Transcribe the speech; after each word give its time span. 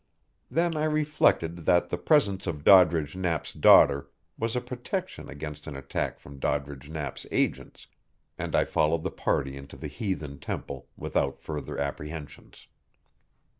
Then 0.49 0.75
I 0.75 0.85
reflected 0.85 1.57
that 1.67 1.89
the 1.89 1.97
presence 1.99 2.47
of 2.47 2.63
Doddridge 2.63 3.15
Knapp's 3.15 3.53
daughter 3.53 4.09
was 4.35 4.55
a 4.55 4.59
protection 4.59 5.29
against 5.29 5.67
an 5.67 5.75
attack 5.75 6.17
from 6.19 6.39
Doddridge 6.39 6.89
Knapp's 6.89 7.27
agents, 7.31 7.85
and 8.35 8.55
I 8.55 8.65
followed 8.65 9.03
the 9.03 9.11
party 9.11 9.55
into 9.55 9.77
the 9.77 9.85
heathen 9.85 10.39
temple 10.39 10.87
without 10.97 11.39
further 11.39 11.77
apprehensions. 11.77 12.65